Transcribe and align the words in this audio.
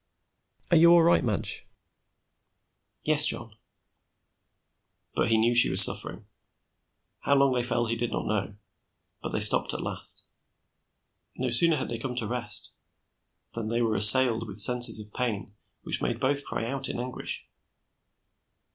"Are 0.71 0.77
you 0.77 0.89
all 0.93 1.03
right, 1.03 1.23
Madge?" 1.23 1.67
"Yes, 3.03 3.27
John." 3.27 3.55
But 5.13 5.29
he 5.29 5.37
knew 5.37 5.53
she 5.53 5.69
was 5.69 5.83
suffering. 5.83 6.25
How 7.19 7.35
long 7.35 7.53
they 7.53 7.61
fell 7.61 7.85
he 7.85 7.95
did 7.95 8.11
not 8.11 8.25
know, 8.25 8.55
but 9.21 9.29
they 9.29 9.39
stopped 9.39 9.75
at 9.75 9.81
last. 9.83 10.25
No 11.35 11.49
sooner 11.51 11.77
had 11.77 11.89
they 11.89 11.99
come 11.99 12.15
to 12.15 12.25
rest 12.25 12.71
than 13.53 13.67
they 13.67 13.83
were 13.83 13.93
assailed 13.95 14.47
with 14.47 14.57
sensations 14.57 14.99
of 14.99 15.13
pain 15.13 15.53
which 15.83 16.01
made 16.01 16.19
both 16.19 16.45
cry 16.45 16.65
out 16.65 16.89
in 16.89 16.99
anguish. 16.99 17.47